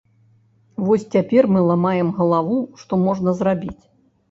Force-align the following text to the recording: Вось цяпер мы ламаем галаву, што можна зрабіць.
Вось 0.85 1.05
цяпер 1.17 1.43
мы 1.57 1.61
ламаем 1.69 2.09
галаву, 2.19 2.59
што 2.83 3.03
можна 3.05 3.37
зрабіць. 3.45 3.79